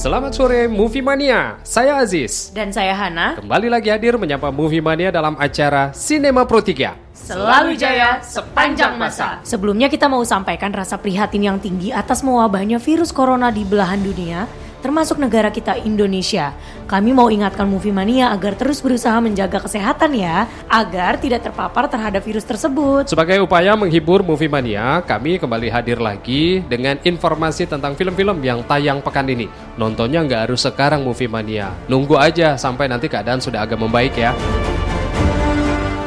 [0.00, 2.48] Selamat sore Movie Mania, saya Aziz.
[2.56, 3.36] Dan saya Hana.
[3.36, 7.12] Kembali lagi hadir menyapa Movie Mania dalam acara Cinema Pro 3.
[7.12, 9.44] Selalu jaya sepanjang masa.
[9.44, 14.48] Sebelumnya kita mau sampaikan rasa prihatin yang tinggi atas mewabahnya virus corona di belahan dunia,
[14.80, 16.52] termasuk negara kita Indonesia.
[16.90, 22.24] Kami mau ingatkan Movie Mania agar terus berusaha menjaga kesehatan ya, agar tidak terpapar terhadap
[22.24, 23.06] virus tersebut.
[23.06, 28.98] Sebagai upaya menghibur Movie Mania, kami kembali hadir lagi dengan informasi tentang film-film yang tayang
[29.04, 29.46] pekan ini.
[29.78, 34.34] Nontonnya nggak harus sekarang Movie Mania, nunggu aja sampai nanti keadaan sudah agak membaik ya.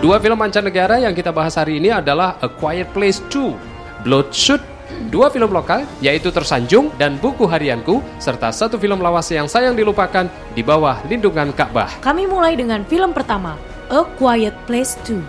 [0.03, 4.73] Dua film mancanegara yang kita bahas hari ini adalah A Quiet Place 2, Bloodshot,
[5.07, 10.27] dua film lokal yaitu Tersanjung dan Buku Harianku, serta satu film lawas yang sayang dilupakan
[10.55, 11.89] di bawah lindungan Ka'bah.
[11.99, 13.59] Kami mulai dengan film pertama,
[13.91, 15.20] A Quiet Place 2.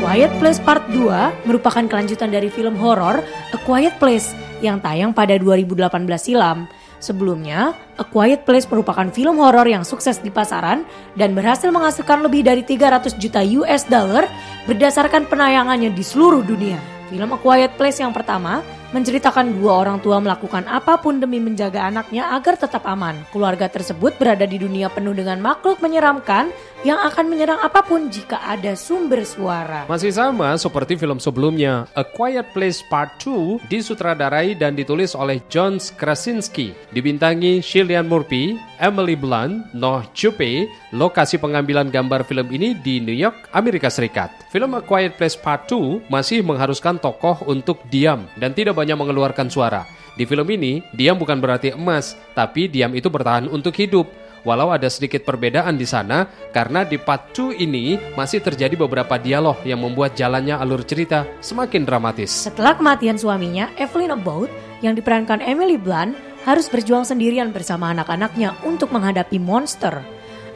[0.00, 5.38] Quiet Place Part 2 merupakan kelanjutan dari film horor A Quiet Place yang tayang pada
[5.38, 5.86] 2018
[6.18, 6.66] silam.
[7.00, 10.84] Sebelumnya, A Quiet Place merupakan film horor yang sukses di pasaran
[11.16, 14.28] dan berhasil menghasilkan lebih dari 300 juta US dollar
[14.68, 16.76] berdasarkan penayangannya di seluruh dunia.
[17.08, 18.60] Film A Quiet Place yang pertama
[18.90, 23.18] menceritakan dua orang tua melakukan apa pun demi menjaga anaknya agar tetap aman.
[23.30, 28.40] Keluarga tersebut berada di dunia penuh dengan makhluk menyeramkan yang akan menyerang apa pun jika
[28.40, 29.84] ada sumber suara.
[29.84, 35.76] Masih sama seperti film sebelumnya, A Quiet Place Part 2 disutradarai dan ditulis oleh John
[35.76, 40.72] Krasinski, dibintangi Cillian Murphy, Emily Blunt, Noh Chupe.
[40.90, 44.32] Lokasi pengambilan gambar film ini di New York, Amerika Serikat.
[44.50, 49.52] Film A Quiet Place Part 2 masih mengharuskan tokoh untuk diam dan tidak banyak mengeluarkan
[49.52, 49.84] suara.
[50.16, 54.08] Di film ini, diam bukan berarti emas, tapi diam itu bertahan untuk hidup.
[54.40, 56.24] Walau ada sedikit perbedaan di sana,
[56.56, 61.84] karena di part 2 ini masih terjadi beberapa dialog yang membuat jalannya alur cerita semakin
[61.84, 62.48] dramatis.
[62.48, 64.48] Setelah kematian suaminya, Evelyn Abbott,
[64.80, 66.16] yang diperankan Emily Blunt,
[66.48, 70.00] harus berjuang sendirian bersama anak-anaknya untuk menghadapi monster.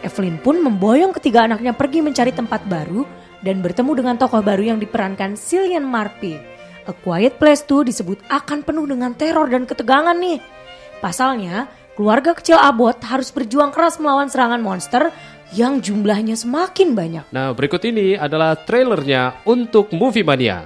[0.00, 3.04] Evelyn pun memboyong ketiga anaknya pergi mencari tempat baru
[3.44, 6.53] dan bertemu dengan tokoh baru yang diperankan Cillian Murphy.
[6.84, 10.40] A Quiet Place 2 disebut akan penuh dengan teror dan ketegangan nih.
[11.00, 15.08] Pasalnya, keluarga kecil Abbott harus berjuang keras melawan serangan monster
[15.56, 17.24] yang jumlahnya semakin banyak.
[17.30, 20.64] Nah, berikut ini adalah trailernya untuk Movie Mania.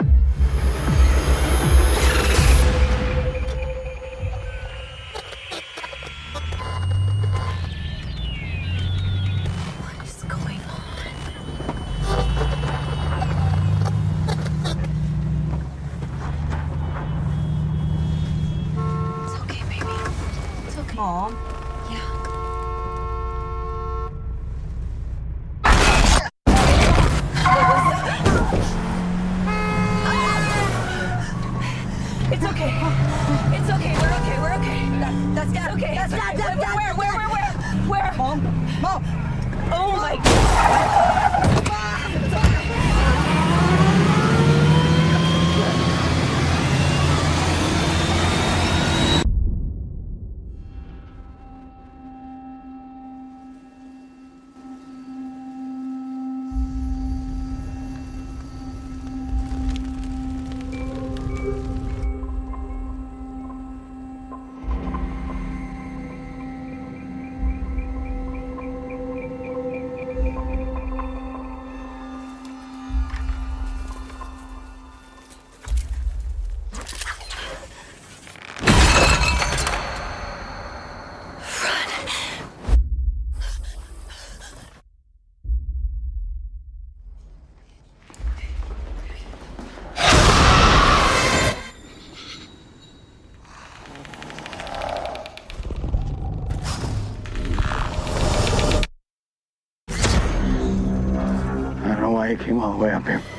[102.69, 103.38] All the way up here.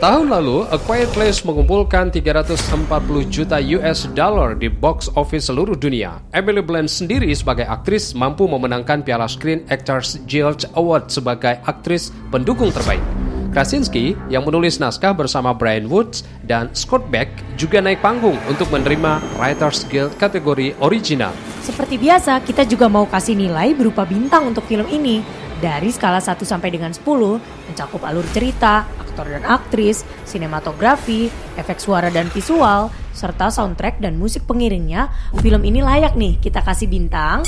[0.00, 2.88] Tahun lalu, A Quiet Place mengumpulkan 340
[3.28, 6.24] juta US dollar di box office seluruh dunia.
[6.32, 12.72] Emily Blunt sendiri sebagai aktris mampu memenangkan piala Screen Actors Guild Award sebagai aktris pendukung
[12.72, 13.04] terbaik.
[13.52, 17.28] Krasinski yang menulis naskah bersama Brian Woods dan Scott Beck
[17.60, 21.36] juga naik panggung untuk menerima Writers Guild kategori original.
[21.60, 25.20] Seperti biasa, kita juga mau kasih nilai berupa bintang untuk film ini.
[25.60, 27.04] Dari skala 1 sampai dengan 10,
[27.68, 31.26] mencakup alur cerita, aktor dan aktris, sinematografi,
[31.58, 35.10] efek suara dan visual, serta soundtrack dan musik pengiringnya,
[35.42, 37.42] film ini layak nih kita kasih bintang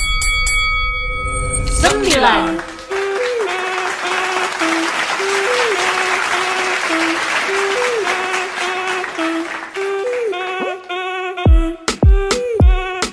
[1.81, 2.83] 9.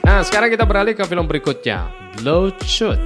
[0.10, 1.88] Nah, sekarang kita beralih ke film berikutnya,
[2.20, 3.00] Bloodshot.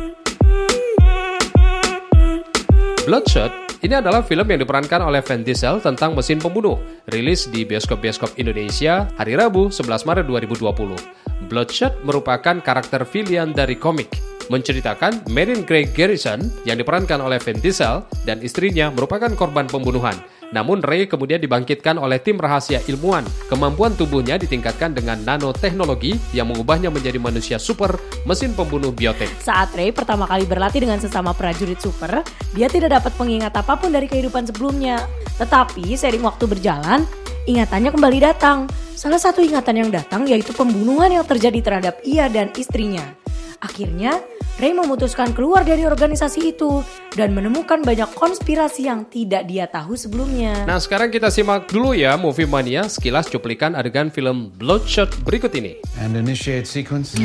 [3.04, 6.80] Bloodshot ini adalah film yang diperankan oleh Vin Diesel tentang mesin pembunuh,
[7.12, 11.52] rilis di bioskop-bioskop Indonesia hari Rabu 11 Maret 2020.
[11.52, 14.08] Bloodshot merupakan karakter villain dari komik,
[14.48, 20.16] menceritakan Marin Grey Garrison yang diperankan oleh Vin Diesel dan istrinya merupakan korban pembunuhan.
[20.54, 23.26] Namun Ray kemudian dibangkitkan oleh tim rahasia ilmuwan.
[23.50, 27.98] Kemampuan tubuhnya ditingkatkan dengan nanoteknologi yang mengubahnya menjadi manusia super
[28.30, 29.28] mesin pembunuh biotek.
[29.42, 32.22] Saat Ray pertama kali berlatih dengan sesama prajurit super,
[32.54, 35.02] dia tidak dapat pengingat apa pun dari kehidupan sebelumnya.
[35.42, 37.02] Tetapi sering waktu berjalan,
[37.50, 38.70] ingatannya kembali datang.
[38.94, 43.23] Salah satu ingatan yang datang yaitu pembunuhan yang terjadi terhadap ia dan istrinya.
[43.64, 44.20] Akhirnya,
[44.60, 46.84] Ray memutuskan keluar dari organisasi itu
[47.16, 50.68] dan menemukan banyak konspirasi yang tidak dia tahu sebelumnya.
[50.68, 55.80] Nah sekarang kita simak dulu ya Movie Mania sekilas cuplikan adegan film Bloodshot berikut ini.
[55.98, 57.16] And initiate sequence.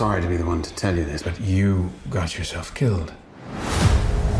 [0.00, 3.12] Sorry to be the one to tell you this, but you got yourself killed.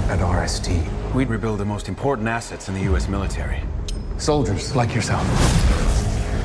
[0.09, 3.09] At RST, we rebuild the most important assets in the U.S.
[3.09, 3.61] military.
[4.17, 5.23] Soldiers like yourself.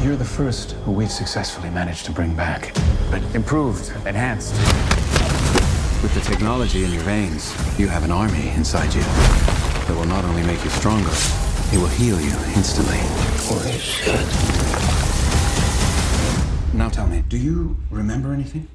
[0.03, 2.73] You're the first who we've successfully managed to bring back,
[3.09, 4.51] but improved, enhanced.
[6.03, 10.25] With the technology in your veins, you have an army inside you that will not
[10.25, 11.15] only make you stronger,
[11.71, 12.99] it will heal you instantly.
[13.47, 14.25] Holy shit.
[16.73, 18.67] Now tell me, do you remember anything?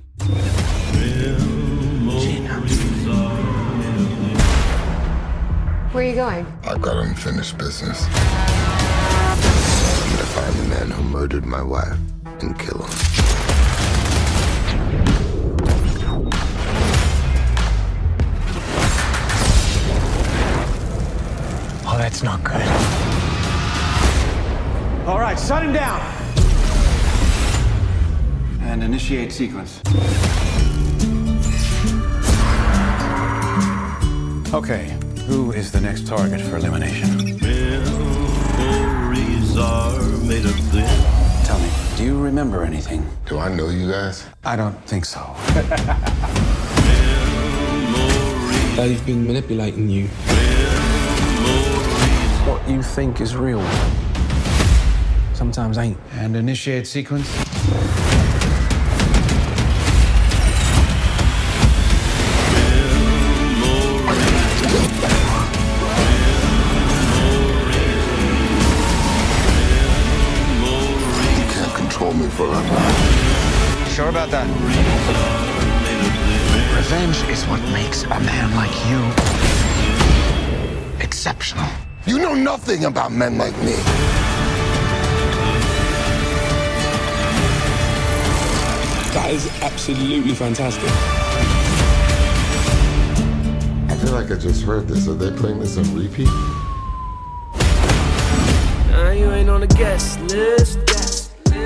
[5.93, 6.47] Where are you going?
[6.65, 8.07] I've got unfinished business.
[8.07, 8.11] I'm
[10.11, 11.97] gonna find the man who murdered my wife
[12.41, 12.91] and kill him.
[21.87, 22.63] Oh, that's not good.
[25.09, 26.01] All right, shut him down.
[28.71, 29.81] And initiate sequence.
[34.55, 34.97] Okay,
[35.27, 37.37] who is the next target for elimination?
[38.57, 40.89] Memories are made of this.
[41.49, 43.05] Tell me, do you remember anything?
[43.27, 44.25] Do I know you guys?
[44.45, 45.19] I don't think so.
[48.77, 50.07] They've been manipulating you.
[52.47, 53.67] What you think is real
[55.41, 55.99] sometimes ain't.
[56.13, 57.27] And initiate sequence.
[72.41, 73.91] Control me.
[73.91, 74.47] Sure about that?
[76.77, 79.01] Revenge is what makes a man like you
[81.05, 81.69] exceptional.
[82.07, 83.77] You know nothing about men like me.
[89.13, 90.91] That is absolutely fantastic.
[93.91, 95.09] I feel like I just heard this.
[95.09, 96.29] Are they playing this on repeat?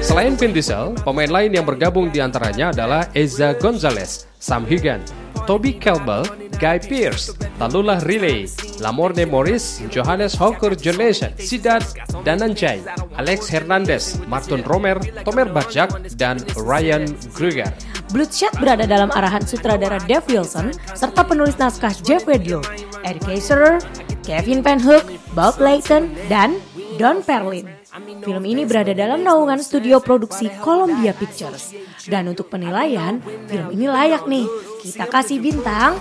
[0.05, 5.01] Selain Vin Diesel, pemain lain yang bergabung di antaranya adalah Eza Gonzalez, Sam Higan,
[5.49, 6.29] Toby Kelbel,
[6.61, 8.45] Guy Pearce, Talulah Riley,
[8.85, 12.85] Lamorne Morris, Johannes Hawker Jonation, Sidat Dananjay,
[13.17, 17.73] Alex Hernandez, Martin Romer, Tomer Bajak, dan Ryan Kruger.
[18.13, 22.61] Bloodshot berada dalam arahan sutradara Dave Wilson serta penulis naskah Jeff Wedlow,
[23.09, 23.81] Eric Kaiserer,
[24.21, 26.61] Kevin Van Hook, Bob Layton, dan
[27.01, 27.84] Don Perlin.
[27.95, 31.71] Film ini berada dalam naungan studio produksi Columbia Pictures.
[32.11, 34.51] Dan untuk penilaian, film ini layak nih.
[34.83, 35.95] Kita kasih bintang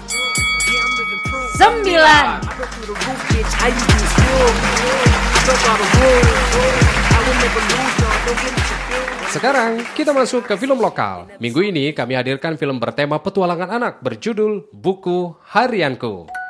[1.61, 1.85] 9.
[9.29, 11.29] Sekarang kita masuk ke film lokal.
[11.37, 16.42] Minggu ini kami hadirkan film bertema petualangan anak berjudul Buku Harianku.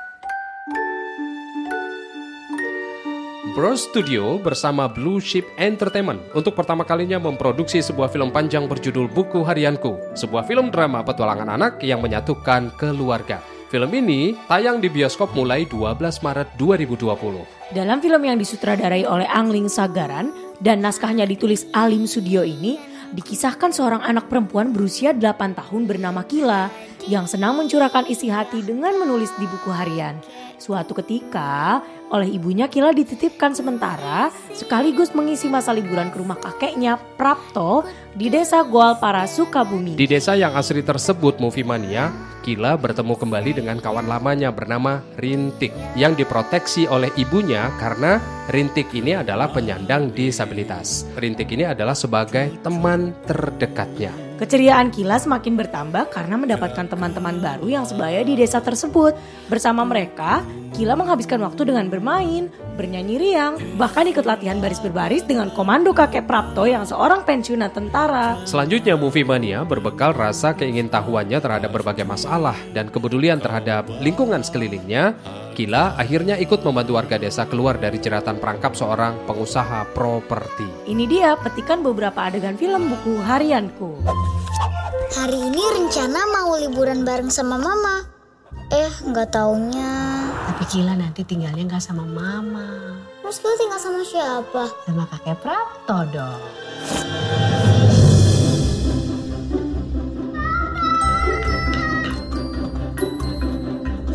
[3.53, 9.45] Bros Studio bersama Blue Ship Entertainment untuk pertama kalinya memproduksi sebuah film panjang berjudul Buku
[9.45, 13.45] Harianku, sebuah film drama petualangan anak yang menyatukan keluarga.
[13.69, 17.77] Film ini tayang di bioskop mulai 12 Maret 2020.
[17.77, 22.81] Dalam film yang disutradarai oleh Angling Sagaran dan naskahnya ditulis Alim Sudio ini,
[23.13, 26.73] dikisahkan seorang anak perempuan berusia 8 tahun bernama Kila
[27.05, 30.17] yang senang mencurahkan isi hati dengan menulis di buku harian.
[30.63, 37.83] Suatu ketika, oleh ibunya Kila dititipkan sementara sekaligus mengisi masa liburan ke rumah kakeknya Prapto
[38.15, 39.99] di desa Goalpara, Sukabumi.
[39.99, 42.15] Di desa yang asri tersebut Movie Mania,
[42.47, 49.19] Kila bertemu kembali dengan kawan lamanya bernama Rintik yang diproteksi oleh ibunya karena Rintik ini
[49.19, 51.03] adalah penyandang disabilitas.
[51.19, 54.32] Rintik ini adalah sebagai teman terdekatnya.
[54.33, 59.13] Keceriaan Kila semakin bertambah karena mendapatkan teman-teman baru yang sebaya di desa tersebut.
[59.45, 60.41] Bersama mereka,
[60.73, 66.25] Kila menghabiskan waktu dengan bermain, bernyanyi riang, bahkan ikut latihan baris berbaris dengan komando kakek
[66.25, 68.41] Prapto yang seorang pensiunan tentara.
[68.49, 75.13] Selanjutnya Movie Mania berbekal rasa keingintahuannya terhadap berbagai masalah dan kepedulian terhadap lingkungan sekelilingnya,
[75.53, 80.89] Kila akhirnya ikut membantu warga desa keluar dari jeratan perangkap seorang pengusaha properti.
[80.89, 84.01] Ini dia petikan beberapa adegan film buku harianku.
[85.13, 88.01] Hari ini rencana mau liburan bareng sama mama.
[88.73, 89.93] Eh, nggak taunya.
[90.49, 92.97] Tapi Kila nanti tinggalnya nggak sama mama.
[93.21, 94.63] Terus gue tinggal sama siapa?
[94.89, 96.41] Sama kakek Prapto dong.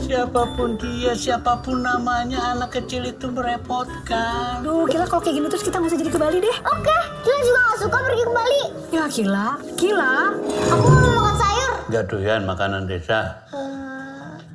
[0.09, 4.65] Siapa pun dia, siapa pun namanya, anak kecil itu merepotkan.
[4.65, 6.57] Duh, Kila kalau kayak gini terus kita nggak usah jadi ke Bali deh.
[6.65, 6.97] Oke,
[7.29, 8.63] Kila juga gak suka pergi ke Bali.
[8.89, 10.33] Ya Kila, Kila.
[10.73, 11.73] Aku mau makan sayur.
[11.93, 13.37] Gak doyan makanan desa.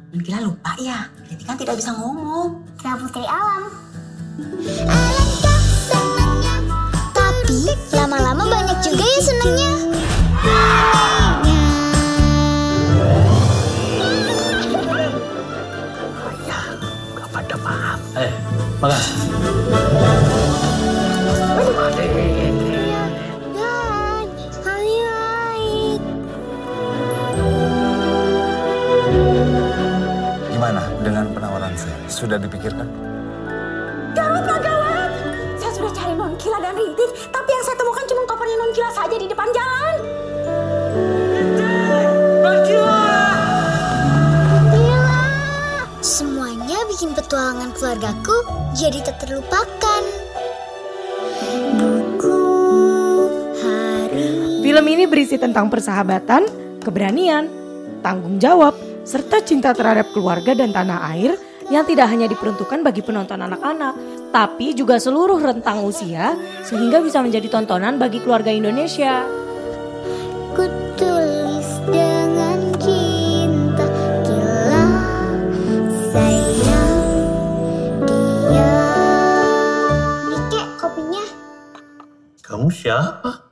[0.10, 2.58] Dan Kila lupa ya, jadi kan tidak bisa ngomong.
[2.82, 3.64] Kila putri alam.
[4.90, 6.56] Alangkah senangnya.
[7.14, 7.62] Tapi
[7.94, 9.72] lama-lama banyak juga ya senangnya.
[18.92, 19.00] Hai.
[30.52, 31.96] Gimana dengan penawaran saya?
[32.12, 32.88] Sudah dipikirkan?
[34.12, 35.12] Gawat gak gawat?
[35.56, 38.92] Saya sudah cari Non Kila dan Rintik, tapi yang saya temukan cuma kopernya Non Kila
[38.92, 39.93] saja di depan jalan.
[47.34, 48.38] Petualangan keluargaku
[48.78, 50.04] jadi tak terlupakan.
[51.82, 52.42] Buku
[53.58, 54.62] hari.
[54.62, 56.46] Film ini berisi tentang persahabatan,
[56.86, 57.50] keberanian,
[58.06, 61.34] tanggung jawab, serta cinta terhadap keluarga dan tanah air
[61.74, 63.98] yang tidak hanya diperuntukkan bagi penonton anak-anak,
[64.30, 69.26] tapi juga seluruh rentang usia sehingga bisa menjadi tontonan bagi keluarga Indonesia.
[82.64, 83.52] Kamu siapa?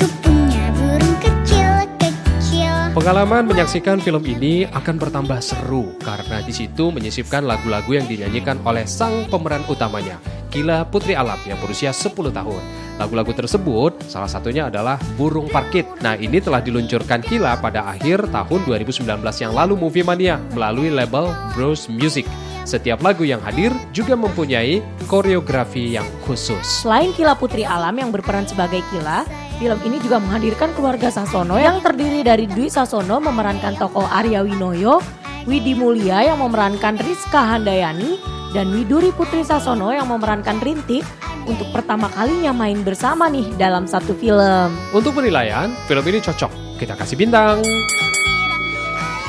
[0.00, 7.44] Ku punya burung kecil-kecil Pengalaman menyaksikan film ini akan bertambah seru karena di situ menyisipkan
[7.44, 10.16] lagu-lagu yang dinyanyikan oleh sang pemeran utamanya,
[10.48, 12.62] Kila Putri Alam yang berusia 10 tahun.
[12.96, 15.84] Lagu-lagu tersebut salah satunya adalah Burung Parkit.
[16.00, 19.04] Nah ini telah diluncurkan Kila pada akhir tahun 2019
[19.44, 22.24] yang lalu Movie Mania melalui label Bros Music.
[22.64, 26.64] Setiap lagu yang hadir juga mempunyai koreografi yang khusus.
[26.64, 29.28] Selain Kila Putri Alam yang berperan sebagai Kila,
[29.60, 35.04] film ini juga menghadirkan keluarga Sasono yang terdiri dari Dwi Sasono memerankan tokoh Arya Winoyo,
[35.44, 38.16] Widi Mulia yang memerankan Rizka Handayani,
[38.56, 41.04] dan Widuri Putri Sasono yang memerankan Rintik
[41.44, 44.72] untuk pertama kalinya main bersama nih dalam satu film.
[44.96, 46.80] Untuk penilaian, film ini cocok.
[46.80, 47.60] Kita kasih bintang.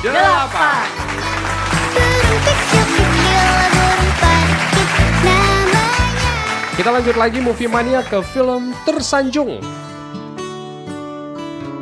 [0.00, 1.35] delapan.
[6.86, 9.58] Kita lanjut lagi movie mania ke film Tersanjung.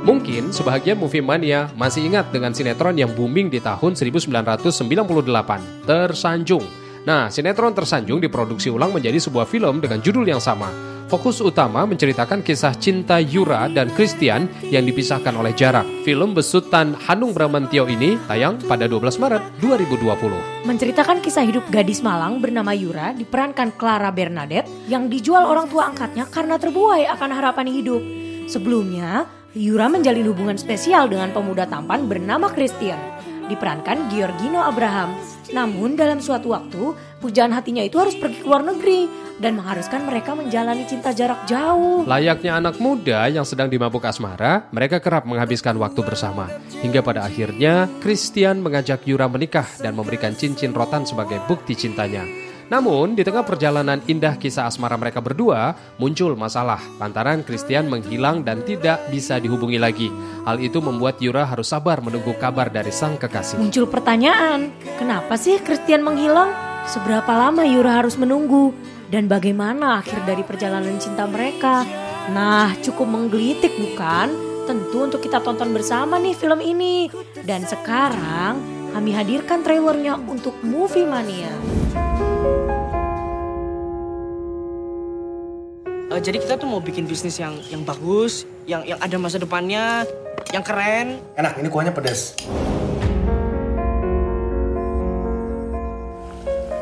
[0.00, 6.64] Mungkin sebagian movie mania masih ingat dengan sinetron yang booming di tahun 1998, Tersanjung.
[7.04, 10.72] Nah, sinetron Tersanjung diproduksi ulang menjadi sebuah film dengan judul yang sama.
[11.04, 15.84] Fokus utama menceritakan kisah cinta Yura dan Christian yang dipisahkan oleh jarak.
[16.00, 20.64] Film besutan Hanung Bramantio ini tayang pada 12 Maret 2020.
[20.64, 26.24] Menceritakan kisah hidup gadis Malang bernama Yura diperankan Clara Bernadette yang dijual orang tua angkatnya
[26.24, 28.00] karena terbuai akan harapan hidup.
[28.48, 33.13] Sebelumnya, Yura menjalin hubungan spesial dengan pemuda tampan bernama Christian.
[33.50, 35.14] Diperankan Giorgino Abraham.
[35.52, 39.06] Namun dalam suatu waktu, pujaan hatinya itu harus pergi ke luar negeri
[39.38, 42.06] dan mengharuskan mereka menjalani cinta jarak jauh.
[42.06, 46.48] Layaknya anak muda yang sedang dimabuk asmara, mereka kerap menghabiskan waktu bersama.
[46.80, 52.22] Hingga pada akhirnya, Christian mengajak Yura menikah dan memberikan cincin rotan sebagai bukti cintanya.
[52.72, 58.64] Namun, di tengah perjalanan indah kisah asmara mereka berdua, muncul masalah lantaran Christian menghilang dan
[58.64, 60.08] tidak bisa dihubungi lagi.
[60.48, 63.60] Hal itu membuat Yura harus sabar menunggu kabar dari sang kekasih.
[63.60, 66.52] Muncul pertanyaan, kenapa sih Christian menghilang?
[66.84, 68.72] Seberapa lama Yura harus menunggu?
[69.08, 71.84] Dan bagaimana akhir dari perjalanan cinta mereka?
[72.32, 74.32] Nah, cukup menggelitik bukan?
[74.64, 77.12] Tentu untuk kita tonton bersama nih film ini.
[77.44, 78.56] Dan sekarang
[78.96, 81.52] kami hadirkan trailernya untuk Movie Mania.
[86.14, 90.06] Eh, jadi kita tuh mau bikin bisnis yang yang bagus, yang yang ada masa depannya,
[90.54, 91.18] yang keren.
[91.34, 92.38] Enak, ini kuahnya pedas.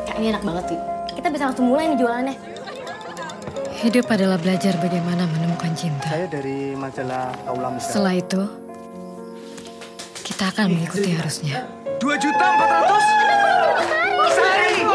[0.05, 0.79] Kak, ini enak banget sih.
[1.17, 2.35] Kita bisa langsung mulai nih jualannya.
[3.81, 6.13] Hidup adalah belajar bagaimana menemukan cinta.
[6.13, 7.81] Saya dari majalah Kaula Muda.
[7.81, 8.41] Setelah itu,
[10.21, 11.65] kita akan mengikuti arusnya.
[11.97, 13.05] Dua juta empat ratus?
[14.29, 14.85] Sehari!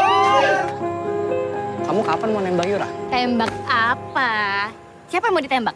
[1.83, 2.87] Kamu kapan mau nembak Yura?
[3.11, 3.51] Tembak
[3.89, 4.29] apa?
[5.09, 5.75] Siapa yang mau ditembak?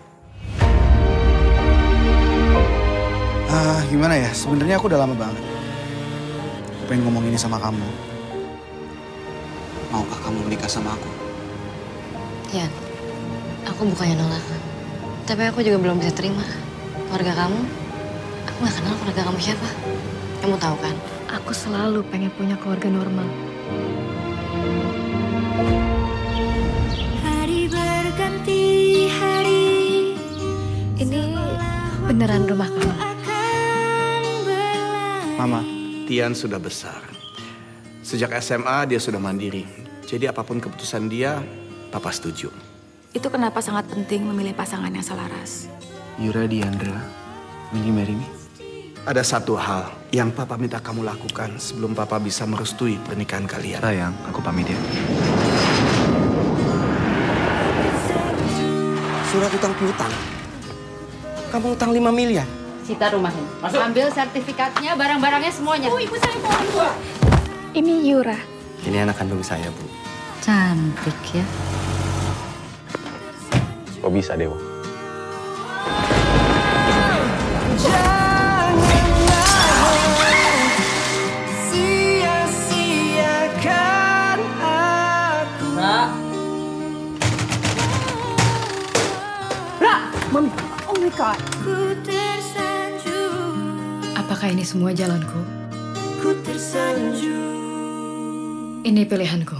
[3.49, 4.29] Ah, gimana ya?
[4.33, 5.41] Sebenarnya aku udah lama banget.
[6.77, 7.85] Aku pengen ngomong ini sama kamu.
[9.89, 11.09] Maukah kamu menikah sama aku?
[12.53, 12.69] Ya,
[13.65, 14.45] aku bukannya nolak.
[15.25, 16.45] Tapi aku juga belum bisa terima.
[17.09, 17.61] Keluarga kamu,
[18.45, 19.69] aku gak kenal keluarga kamu siapa.
[20.41, 20.95] Kamu tahu kan,
[21.29, 23.25] aku selalu pengen punya keluarga normal.
[36.13, 37.01] Tian sudah besar.
[38.05, 39.65] Sejak SMA dia sudah mandiri.
[40.05, 41.41] Jadi apa pun keputusan dia,
[41.89, 42.53] Papa setuju.
[43.17, 45.65] Itu kenapa sangat penting memilih pasangan yang selaras.
[46.21, 47.01] Yura Diandra,
[47.73, 48.29] will you marry me?
[49.09, 53.81] Ada satu hal yang Papa minta kamu lakukan sebelum Papa bisa merestui pernikahan kalian.
[53.81, 54.77] Sayang, aku pamit ya.
[59.33, 60.13] Surat utang piutang.
[61.49, 62.62] Kamu utang 5 miliar.
[62.83, 63.47] Cita rumahnya.
[63.63, 65.87] Ambil sertifikatnya, barang-barangnya semuanya.
[65.87, 66.83] Oh, ibu saya mohon, Bu.
[67.79, 68.35] Ini Yura.
[68.83, 69.87] Ini anak kandung saya, Bu.
[70.43, 71.47] Cantik ya.
[74.03, 74.59] Kok bisa, Dewa?
[81.71, 83.19] Sia-siakan
[84.59, 85.67] aku.
[85.79, 86.11] Ra.
[89.79, 89.95] Ra,
[90.35, 90.51] Mami.
[90.91, 91.39] Oh my God.
[94.43, 95.39] Apakah ini semua jalanku?
[96.19, 97.39] Ku tersanjung.
[98.83, 99.55] Ini pilihanku.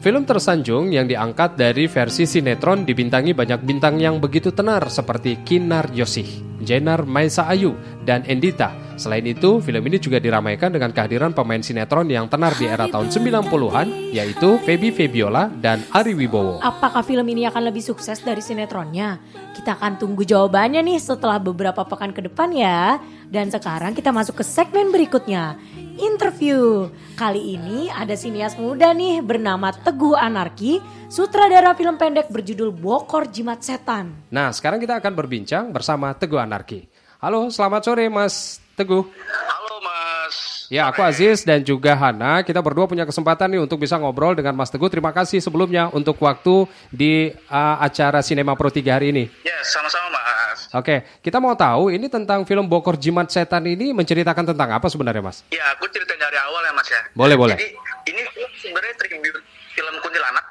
[0.00, 5.92] Film Tersanjung yang diangkat dari versi sinetron dibintangi banyak bintang yang begitu tenar seperti Kinar
[5.92, 8.72] Yosih, Jenar Maisa Ayu, dan Endita.
[8.94, 13.10] Selain itu, film ini juga diramaikan dengan kehadiran pemain sinetron yang tenar di era tahun
[13.10, 16.62] 90-an, yaitu Feby Febiola dan Ari Wibowo.
[16.62, 19.18] Apakah film ini akan lebih sukses dari sinetronnya?
[19.50, 23.02] Kita akan tunggu jawabannya nih setelah beberapa pekan ke depan ya.
[23.26, 25.58] Dan sekarang kita masuk ke segmen berikutnya.
[25.98, 26.86] Interview.
[27.18, 30.78] Kali ini ada sinias muda nih bernama Teguh Anarki,
[31.10, 34.30] sutradara film pendek berjudul Bokor Jimat Setan.
[34.30, 36.86] Nah, sekarang kita akan berbincang bersama Teguh Anarki.
[37.18, 39.06] Halo, selamat sore Mas Teguh.
[39.30, 40.66] Halo Mas.
[40.66, 42.42] Ya, aku Aziz dan juga Hana.
[42.42, 44.90] Kita berdua punya kesempatan nih untuk bisa ngobrol dengan Mas Teguh.
[44.90, 49.24] Terima kasih sebelumnya untuk waktu di uh, acara Sinema Pro 3 hari ini.
[49.46, 50.66] Ya, sama-sama Mas.
[50.74, 55.22] Oke, kita mau tahu ini tentang film Bokor Jimat Setan ini menceritakan tentang apa sebenarnya,
[55.22, 55.46] Mas?
[55.54, 57.00] Ya, aku ceritain dari awal ya Mas ya.
[57.14, 57.54] Boleh, boleh.
[57.54, 57.78] Jadi
[58.10, 58.22] ini
[58.58, 59.38] sebenarnya tribute
[59.70, 60.43] film Kuntilanak.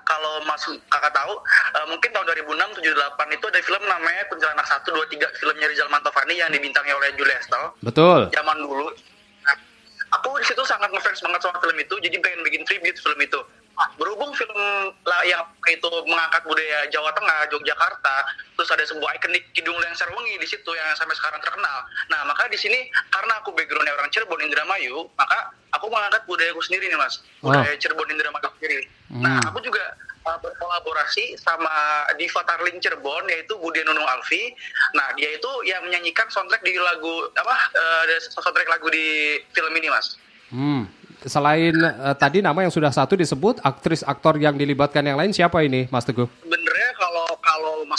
[0.53, 1.33] Kalau Mas kakak tahu,
[1.73, 5.25] eh, mungkin tahun 2006, 78 itu ada film namanya Kuntilanak 1, 2, 3.
[5.41, 7.73] Filmnya Rizal Mantovani yang dibintangi oleh Julia Estelle.
[7.81, 8.29] Betul.
[8.29, 8.93] Zaman dulu.
[9.49, 9.55] Nah,
[10.13, 13.41] aku di situ sangat ngefans banget sama film itu, jadi pengen bikin tribute film itu.
[13.73, 14.53] Nah, berhubung film
[15.01, 18.15] lah yang itu mengangkat budaya Jawa Tengah, Yogyakarta,
[18.53, 21.81] terus ada sebuah ikonik Kidung Lengser Wengi di situ yang sampai sekarang terkenal.
[22.13, 26.93] Nah, maka di sini karena aku backgroundnya orang Cirebon Indramayu, maka aku mengangkat budayaku sendiri
[26.93, 28.85] nih mas, budaya Cirebon Indramayu sendiri.
[29.17, 29.81] Nah, aku juga
[30.25, 34.51] uh, berkolaborasi sama Diva Tarling Cirebon yaitu Budi Nunung Alfi.
[34.95, 39.87] Nah, dia itu yang menyanyikan soundtrack di lagu apa uh, soundtrack lagu di film ini
[39.91, 40.17] mas.
[40.53, 40.85] Hmm.
[41.23, 45.63] Selain uh, tadi nama yang sudah satu disebut, aktris aktor yang dilibatkan yang lain siapa
[45.63, 46.27] ini, Mas Teguh?
[46.43, 46.62] Mas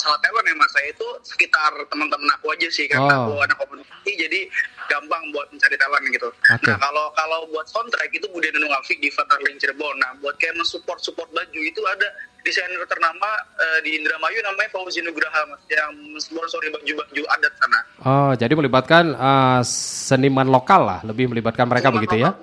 [0.04, 3.32] masalah talent ya mas saya itu sekitar teman-teman aku aja sih karena Oh.
[3.32, 4.40] aku anak komunikasi jadi
[4.84, 6.28] gampang buat mencari talent gitu.
[6.28, 6.68] Oke.
[6.68, 9.96] Nah kalau kalau buat soundtrack itu Budi Nunung Afik di Fatarling Cirebon.
[9.96, 12.04] Nah buat kayak support support baju itu ada
[12.44, 17.80] desainer ternama eh, di Indramayu namanya Fauzi Nugraha mas yang sponsori baju-baju adat sana.
[18.04, 22.36] Oh, jadi melibatkan eh, seniman lokal lah, lebih melibatkan mereka begitu ya?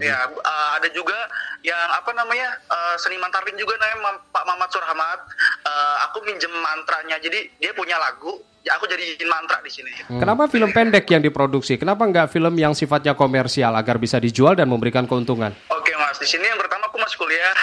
[0.00, 1.14] Ya, uh, ada juga
[1.60, 5.18] yang apa namanya uh, seniman tarling juga namanya Mam- Pak Mamat Surahmat.
[5.62, 9.92] Uh, aku minjem mantranya, jadi dia punya lagu, ya aku jadiin mantra di sini.
[10.08, 11.76] Kenapa film pendek yang diproduksi?
[11.76, 15.54] Kenapa nggak film yang sifatnya komersial agar bisa dijual dan memberikan keuntungan?
[15.70, 17.54] Oke mas, di sini yang pertama aku masih kuliah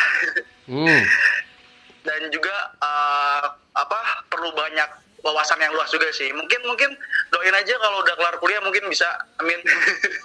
[0.71, 0.87] Hmm.
[2.07, 4.87] dan juga uh, apa perlu banyak
[5.21, 6.31] wawasan yang luas juga sih.
[6.33, 6.89] Mungkin mungkin
[7.29, 9.59] doain aja kalau udah kelar kuliah mungkin bisa, amin.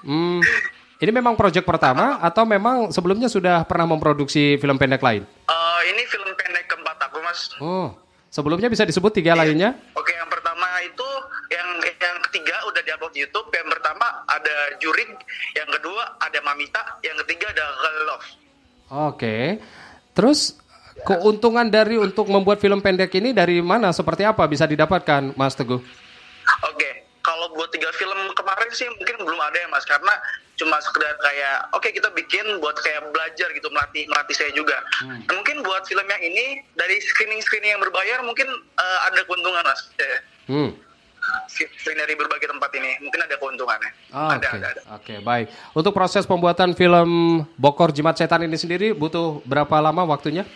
[0.04, 0.40] Hmm.
[0.96, 5.28] Ini memang proyek pertama atau memang sebelumnya sudah pernah memproduksi film pendek lain?
[5.44, 7.52] Uh, ini film pendek keempat aku mas.
[7.60, 7.92] Oh,
[8.32, 9.76] sebelumnya bisa disebut tiga lainnya?
[9.92, 11.08] Oke, yang pertama itu
[11.52, 13.44] yang yang ketiga udah diupload di YouTube.
[13.52, 15.12] Yang pertama ada Jurig,
[15.52, 18.26] yang kedua ada Mamita, yang ketiga ada Girl Love.
[19.12, 19.60] Oke.
[20.16, 20.56] Terus
[21.04, 23.92] keuntungan dari untuk membuat film pendek ini dari mana?
[23.92, 25.84] Seperti apa bisa didapatkan, Mas Teguh?
[26.72, 30.16] Oke, kalau buat tiga film kemarin sih mungkin belum ada ya Mas, karena
[30.56, 34.80] cuma sekedar kayak oke kita bikin buat kayak belajar gitu melatih melatih saya juga.
[35.04, 39.62] Dan mungkin buat film yang ini dari screening screening yang berbayar mungkin eh, ada keuntungan
[39.62, 39.80] Mas.
[40.48, 40.70] Hmm.
[41.50, 43.90] screening dari berbagai tempat ini mungkin ada keuntungannya.
[44.14, 44.82] Ah, ada, Oke, ada, ada.
[44.94, 45.46] oke, baik.
[45.74, 50.46] Untuk proses pembuatan film Bokor Jimat Setan ini sendiri butuh berapa lama waktunya?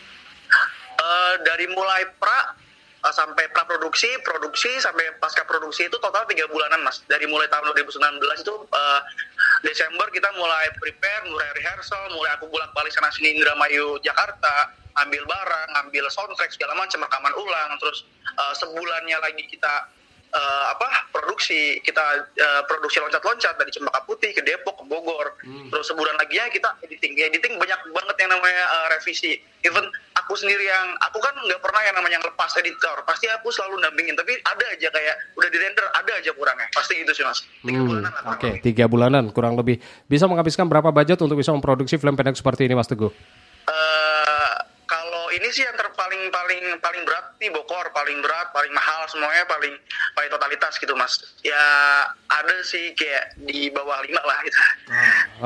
[0.94, 2.54] Eh, dari mulai pra
[3.04, 7.00] eh, sampai pra produksi, produksi sampai pasca produksi itu total tiga bulanan mas.
[7.08, 9.00] Dari mulai tahun 2019 itu eh,
[9.64, 15.22] Desember kita mulai prepare, mulai rehearsal, mulai aku bolak balik sana sini Indramayu Jakarta, ambil
[15.24, 18.04] barang, ambil soundtrack segala macam rekaman ulang, terus
[18.36, 19.74] eh, sebulannya lagi kita
[20.30, 25.34] eh, apa produksi kita eh, produksi loncat-loncat dari Cempaka Putih ke Depok ke Bogor.
[25.42, 29.32] Terus sebulan lagi ya kita editing editing banyak banget yang namanya eh, revisi.
[29.66, 29.84] Even
[30.30, 34.14] aku sendiri yang aku kan nggak pernah yang namanya ngelepas editor pasti aku selalu dampingin
[34.14, 38.06] tapi ada aja kayak udah di render ada aja kurangnya pasti gitu sih mas Hmm,
[38.30, 39.82] Oke, tiga bulanan kurang lebih.
[40.06, 43.12] Bisa menghabiskan berapa budget untuk bisa memproduksi film pendek seperti ini, Mas Teguh?
[43.68, 44.54] Eh,
[44.88, 49.46] kalau ini sih yang terpaling paling paling berat nih Bokor paling berat paling mahal semuanya
[49.46, 49.70] paling
[50.12, 51.62] paling totalitas gitu mas ya
[52.26, 54.58] ada sih kayak di bawah lima lah gitu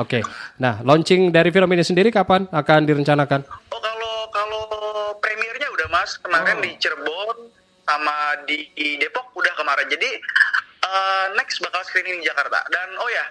[0.01, 0.19] Oke.
[0.57, 3.45] Nah, launching dari film ini sendiri kapan akan direncanakan?
[3.69, 3.94] Oh kalau
[4.35, 4.63] kalau
[5.17, 7.47] premiernya udah mas kemarin di Cirebon
[7.81, 9.87] sama di, di Depok udah kemarin.
[9.87, 10.09] Jadi
[10.81, 13.25] eh, next bakal screening di Jakarta dan oh ya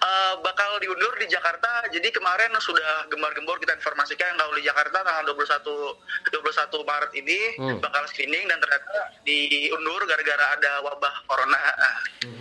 [0.00, 1.84] eh, bakal diundur di Jakarta.
[1.86, 6.40] Jadi kemarin sudah gembar-gembor kita informasikan kalau di Jakarta tanggal 21 21
[6.82, 7.76] Maret ini Hmm.
[7.78, 8.88] bakal screening dan ternyata
[9.22, 11.60] diundur gara-gara ada wabah corona.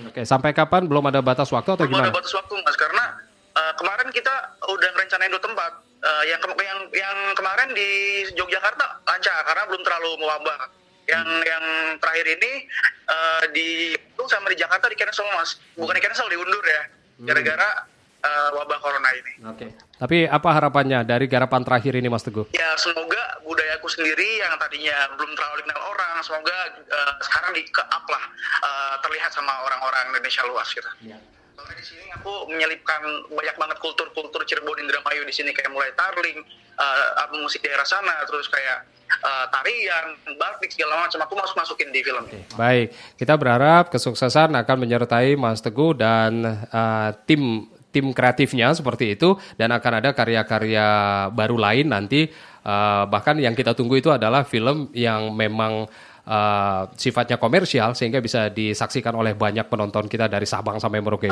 [0.07, 0.87] Oke, sampai kapan?
[0.87, 2.15] Belum ada batas waktu atau Belum ada gimana?
[2.15, 3.03] batas waktu mas karena
[3.51, 4.31] uh, kemarin kita
[4.63, 5.71] udah rencanain dua tempat.
[6.01, 7.89] Uh, yang ke- yang yang kemarin di
[8.33, 10.73] Yogyakarta lancar karena belum terlalu mewabah.
[11.05, 11.65] Yang yang
[12.01, 12.51] terakhir ini
[13.05, 16.81] uh, di itu sama di Jakarta di cancel mas, bukan di cancel diundur ya,
[17.25, 17.85] gara-gara
[18.25, 19.33] uh, wabah corona ini.
[19.45, 19.67] Oke.
[20.01, 22.49] Tapi apa harapannya dari garapan terakhir ini, Mas Teguh?
[22.57, 26.57] Ya semoga budayaku sendiri yang tadinya belum terlalu dikenal orang, semoga
[26.89, 28.23] uh, sekarang di up lah
[28.65, 30.89] uh, terlihat sama orang-orang Indonesia luas gitu.
[31.05, 31.21] Soalnya
[31.75, 36.41] di sini aku menyelipkan banyak banget kultur-kultur Cirebon Indramayu di sini kayak mulai tarling,
[36.79, 38.87] uh, musik daerah sana, terus kayak
[39.19, 42.23] uh, tarian, batik segala macam aku masuk masukin di film.
[42.31, 42.43] ini.
[42.55, 42.87] Baik,
[43.19, 49.75] kita berharap kesuksesan akan menyertai Mas Teguh dan eh, tim tim kreatifnya seperti itu dan
[49.75, 50.87] akan ada karya-karya
[51.35, 52.31] baru lain nanti
[52.63, 55.91] eh, bahkan yang kita tunggu itu adalah film yang memang
[56.25, 61.29] eh, sifatnya komersial sehingga bisa disaksikan oleh banyak penonton kita dari Sabang sampai Merauke.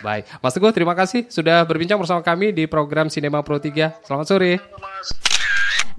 [0.00, 4.06] Baik, Mas Teguh terima kasih sudah berbincang bersama kami di program Sinema Pro 3.
[4.06, 4.52] Selamat sore.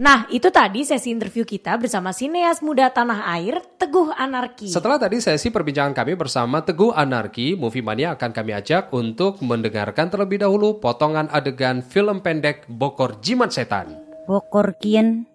[0.01, 4.71] Nah, itu tadi sesi interview kita bersama sineas muda tanah air, Teguh Anarki.
[4.71, 10.09] Setelah tadi sesi perbincangan kami bersama Teguh Anarki, Movie Mania akan kami ajak untuk mendengarkan
[10.09, 13.93] terlebih dahulu potongan adegan film pendek Bokor Jimat Setan.
[14.25, 15.29] Bokor kian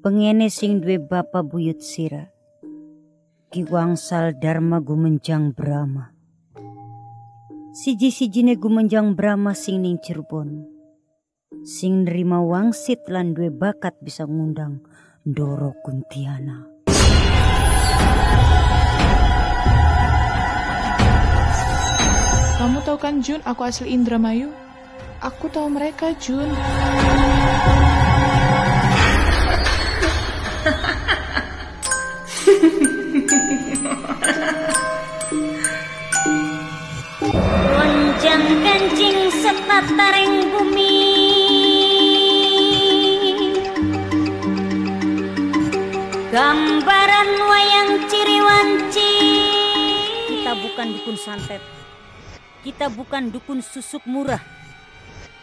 [0.00, 2.32] pengene sing duwe bapa buyut sira.
[3.52, 6.16] Ki wangsal dharma gumenjang Brahma.
[7.76, 10.64] Siji-sijine gumenjang Brahma sing ning Cirebon.
[11.68, 14.80] Sing nerima wangsit lan duwe bakat bisa ngundang
[15.28, 16.64] Ndoro Kuntiana.
[22.56, 24.48] Kamu tahu kan Jun, aku asli Indramayu.
[25.20, 26.48] Aku tahu mereka Jun.
[39.70, 40.98] paparing bumi.
[46.34, 49.14] Gambaran wayang ciriwanci.
[50.26, 51.62] Kita bukan dukun santet.
[52.66, 54.42] Kita bukan dukun susuk murah.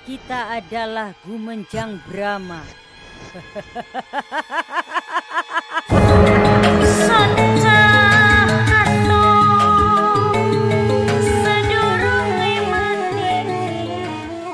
[0.04, 2.64] Kita adalah Gumenjang Brahma.
[7.08, 7.67] Santet.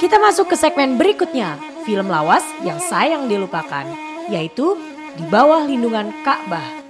[0.03, 1.55] Kita masuk ke segmen berikutnya,
[1.87, 3.87] film lawas yang sayang dilupakan,
[4.27, 4.75] yaitu
[5.15, 6.83] Di Bawah Lindungan Ka'bah.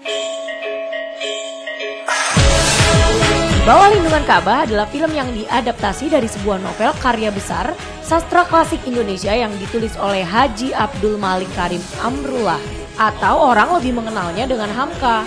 [3.54, 8.82] Di Bawah Lindungan Ka'bah adalah film yang diadaptasi dari sebuah novel karya besar sastra klasik
[8.89, 12.58] Indonesia yang ditulis oleh Haji Abdul Malik Karim Amrullah
[12.97, 15.21] atau orang lebih mengenalnya dengan Hamka.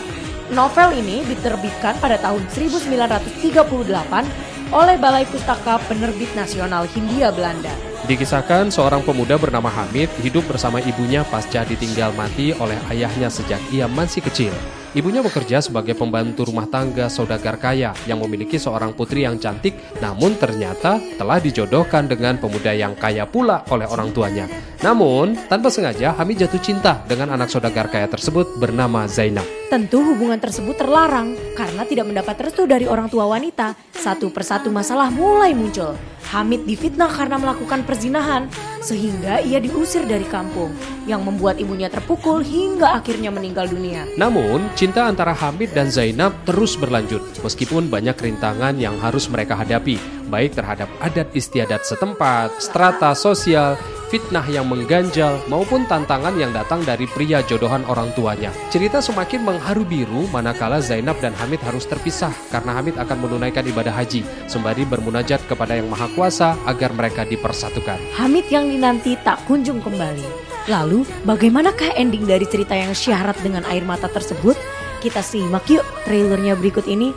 [0.51, 7.71] Novel ini diterbitkan pada tahun 1938 oleh Balai Pustaka Penerbit Nasional Hindia Belanda.
[8.07, 13.91] Dikisahkan seorang pemuda bernama Hamid hidup bersama ibunya pasca ditinggal mati oleh ayahnya sejak ia
[13.91, 14.55] masih kecil.
[14.97, 20.39] Ibunya bekerja sebagai pembantu rumah tangga saudagar kaya yang memiliki seorang putri yang cantik namun
[20.41, 24.49] ternyata telah dijodohkan dengan pemuda yang kaya pula oleh orang tuanya.
[24.81, 29.66] Namun, tanpa sengaja Hamid jatuh cinta dengan anak saudagar kaya tersebut bernama Zainab.
[29.67, 33.75] Tentu hubungan tersebut terlarang karena tidak mendapat restu dari orang tua wanita.
[33.91, 35.99] Satu persatu masalah mulai muncul.
[36.31, 38.47] Hamid difitnah karena melakukan perzinahan
[38.79, 40.71] sehingga ia diusir dari kampung
[41.11, 44.07] yang membuat ibunya terpukul hingga akhirnya meninggal dunia.
[44.15, 49.99] Namun, cinta antara Hamid dan Zainab terus berlanjut meskipun banyak rintangan yang harus mereka hadapi,
[50.31, 53.75] baik terhadap adat istiadat setempat, strata sosial,
[54.09, 58.55] fitnah yang mengganjal, maupun tantangan yang datang dari pria jodohan orang tuanya.
[58.71, 63.95] Cerita semakin mengharu biru manakala Zainab dan Hamid harus terpisah karena Hamid akan menunaikan ibadah
[63.95, 67.99] haji, sembari bermunajat kepada Yang Maha Kuasa agar mereka dipersatukan.
[68.15, 70.47] Hamid yang dinanti tak kunjung kembali.
[70.67, 74.59] Lalu, bagaimanakah ending dari cerita yang syarat dengan air mata tersebut?
[74.99, 77.15] Kita simak yuk trailernya berikut ini.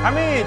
[0.00, 0.46] Hamid,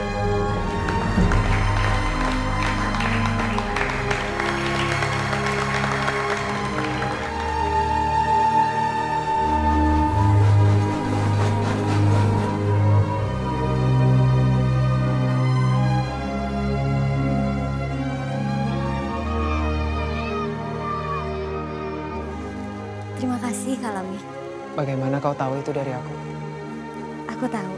[25.21, 26.13] Bagaimana kau tahu itu dari aku?
[27.29, 27.73] Aku tahu.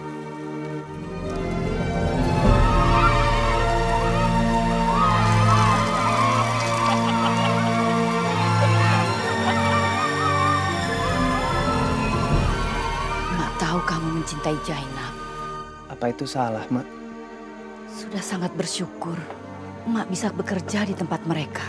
[13.36, 15.14] Mak tahu kamu mencintai Jainab.
[15.92, 16.88] Apa itu salah, Mak?
[17.92, 19.20] Sudah sangat bersyukur
[19.84, 21.68] Mak bisa bekerja di tempat mereka.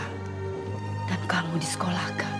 [1.11, 2.34] Dan kamu disekolahkan.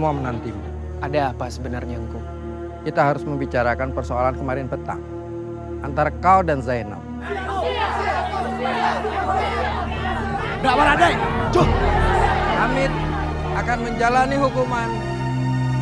[0.00, 0.64] Semua menantimu.
[1.04, 2.16] Ada apa sebenarnya, Engku?
[2.88, 5.04] Kita harus membicarakan persoalan kemarin petang.
[5.84, 7.04] Antara kau dan Zainab.
[10.64, 11.12] Nggak Baradai!
[11.52, 11.68] Cuh!
[12.56, 12.92] Hamid
[13.60, 14.88] akan menjalani hukuman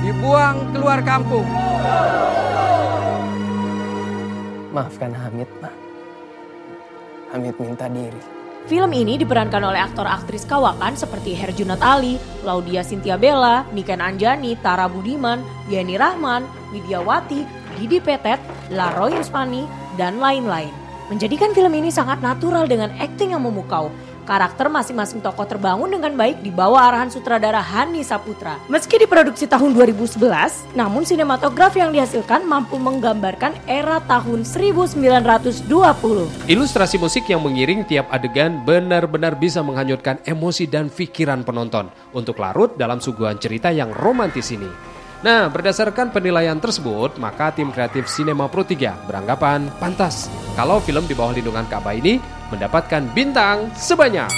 [0.02, 1.46] dibuang keluar kampung.
[4.74, 5.74] Maafkan Hamid, Mak.
[7.30, 8.37] Hamid minta diri.
[8.68, 14.84] Film ini diperankan oleh aktor-aktris kawakan seperti Herjunot Ali, Laudia Cynthia Bella, Niken Anjani, Tara
[14.84, 15.40] Budiman,
[15.72, 17.48] Yeni Rahman, Widiawati,
[17.80, 18.36] Didi Petet,
[18.68, 19.64] Laroy Uspani,
[19.96, 20.68] dan lain-lain.
[21.08, 23.88] Menjadikan film ini sangat natural dengan akting yang memukau.
[24.28, 28.60] Karakter masing-masing tokoh terbangun dengan baik di bawah arahan sutradara Hani Saputra.
[28.68, 30.20] Meski diproduksi tahun 2011,
[30.76, 35.64] namun sinematografi yang dihasilkan mampu menggambarkan era tahun 1920.
[36.44, 42.76] Ilustrasi musik yang mengiring tiap adegan benar-benar bisa menghanyutkan emosi dan pikiran penonton untuk larut
[42.76, 44.68] dalam suguhan cerita yang romantis ini.
[45.24, 51.16] Nah, berdasarkan penilaian tersebut, maka tim kreatif Cinema Pro 3 beranggapan pantas kalau film di
[51.16, 54.28] bawah lindungan Ka'bah ini mendapatkan bintang sebanyak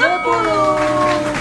[0.00, 1.32] 10.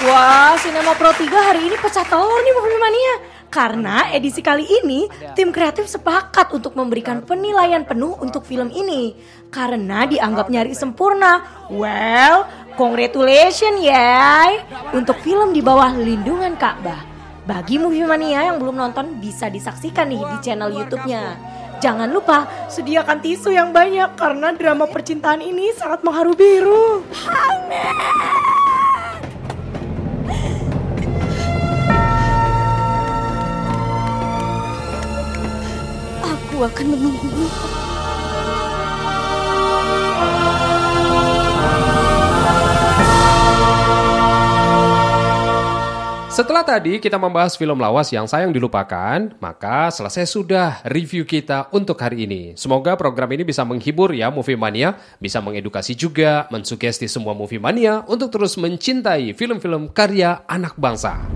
[0.00, 3.14] Wah, Cinema Pro 3 hari ini pecah telur nih Movie Mania.
[3.50, 9.18] Karena edisi kali ini tim kreatif sepakat untuk memberikan penilaian penuh untuk film ini
[9.50, 11.66] karena dianggap nyari sempurna.
[11.66, 12.46] Well,
[12.78, 14.54] congratulations ya
[14.94, 17.09] untuk film di bawah lindungan Ka'bah.
[17.50, 21.34] Bagi Movie Mania yang belum nonton bisa disaksikan nih di channel YouTube-nya.
[21.82, 27.02] Jangan lupa sediakan tisu yang banyak karena drama percintaan ini sangat mengharu biru.
[36.22, 37.79] Aku akan menunggumu.
[46.40, 52.00] Setelah tadi kita membahas film lawas yang sayang dilupakan, maka selesai sudah review kita untuk
[52.00, 52.56] hari ini.
[52.56, 58.08] Semoga program ini bisa menghibur ya Movie Mania, bisa mengedukasi juga, mensugesti semua Movie Mania
[58.08, 61.28] untuk terus mencintai film-film karya anak bangsa.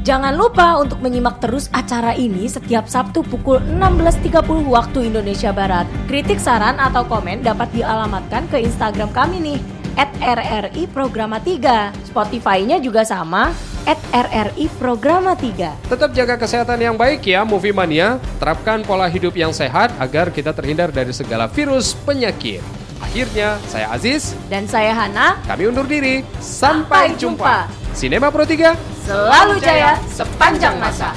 [0.00, 5.84] Jangan lupa untuk menyimak terus acara ini setiap Sabtu pukul 16.30 waktu Indonesia Barat.
[6.08, 9.60] Kritik saran atau komen dapat dialamatkan ke Instagram kami nih,
[9.94, 11.94] at RRI Programa 3.
[12.10, 13.54] Spotify-nya juga sama,
[13.84, 15.88] at RRI Programa 3.
[15.88, 18.16] Tetap jaga kesehatan yang baik ya Movie Mania.
[18.40, 22.64] Terapkan pola hidup yang sehat agar kita terhindar dari segala virus penyakit.
[23.04, 24.32] Akhirnya, saya Aziz.
[24.48, 25.36] Dan saya Hana.
[25.44, 26.24] Kami undur diri.
[26.40, 27.56] Sampai, Sampai jumpa.
[27.92, 28.72] Sinema Pro 3.
[29.04, 31.12] Selalu jaya sepanjang masa.